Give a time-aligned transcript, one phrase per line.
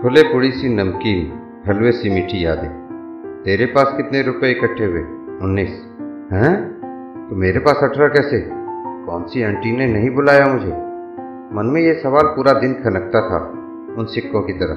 [0.00, 1.32] छोले पूड़ी सी नमकीन,
[1.68, 2.68] हलवे सी मीठी यादें।
[3.44, 5.00] तेरे पास कितने रुपए इकट्ठे हुए?
[5.42, 5.86] उन्नीस।
[6.32, 6.80] हैं?
[7.30, 8.50] तो मेरे पास अठारह कैसे?
[9.06, 10.72] कौन सी आंटी ने नहीं बुलाया मुझे?
[11.56, 13.36] मन में ये सवाल पूरा दिन खनकता था,
[13.98, 14.74] उन सिक्कों की तरह।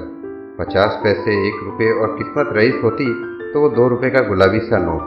[0.64, 3.14] पचास पैसे, एक रुपये और किस्मत रईस होती
[3.52, 5.02] तो वो दो रुपये का गुलाबी सा नोट।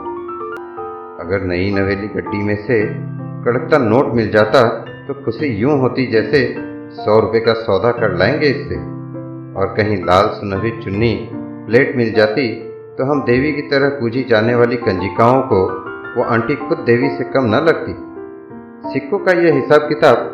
[1.20, 2.86] अगर नई नवेली गड्डी में से
[3.44, 4.68] कड़कता नोट मिल जाता
[5.08, 6.54] तो खुशी यूँ होती जैसे
[6.90, 8.97] सौ रुपये का सौदा कर लाएँगे इससे।
[9.58, 12.48] और कहीं लाल सुनहरी चुन्नी प्लेट मिल जाती
[12.98, 15.60] तो हम देवी की तरह पूजी जाने वाली कंजिकाओं को,
[16.14, 17.94] वो आंटी खुद देवी से कम न लगती।
[18.92, 20.24] सिक्कों का यह हिसाब किताब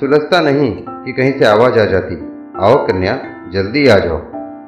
[0.00, 2.16] सुलझता नहीं कि कहीं से आवाज़ आ जाती,
[2.56, 3.14] आओ कन्या,
[3.52, 4.18] जल्दी आ जाओ।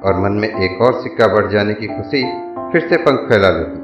[0.02, 2.22] और मन में एक और सिक्का बढ़ जाने की खुशी
[2.72, 3.80] फिर से पंख फैला लेती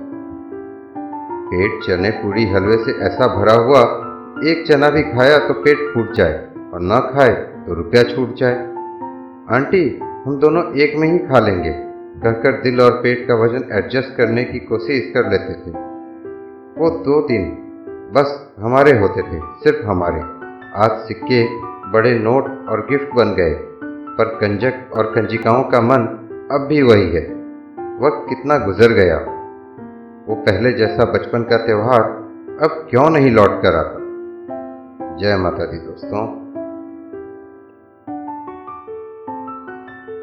[1.50, 3.80] पेट चने पूरी हलवे से ऐसा भरा हुआ,
[4.44, 6.34] एक चना भी खाया तो पेट फूट जाए
[6.74, 7.34] और न खाए
[7.66, 8.56] तो रुपया छूट जाए।
[9.50, 9.84] आंटी
[10.26, 11.70] हम दोनों एक में ही खा लेंगे।
[12.20, 15.70] कहकर दिल और पेट का वज़न एडजस्ट करने की कोशिश कर लेते थे।
[16.80, 17.44] वो दो दिन
[18.14, 20.20] बस हमारे होते थे, सिर्फ़ हमारे।
[20.76, 21.46] आज सिक्के,
[21.90, 23.54] बड़े नोट और गिफ्ट बन गए।
[24.18, 26.00] पर कंजक और कंजिकाओं का मन
[26.52, 27.34] अब भी वही है।
[27.98, 29.18] वक्त कितना गुजर गया।
[30.28, 32.02] वो पहले जैसा बचपन का त्यौहार
[32.62, 33.98] अब क्यों नहीं लौट कर आता?
[35.16, 36.47] जय माता दी दोस्तों।